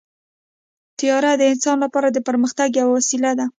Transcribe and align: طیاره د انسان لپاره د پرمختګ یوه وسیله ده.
طیاره 0.97 1.31
د 1.37 1.43
انسان 1.51 1.77
لپاره 1.85 2.07
د 2.11 2.17
پرمختګ 2.27 2.69
یوه 2.79 2.91
وسیله 2.97 3.31
ده. 3.39 3.45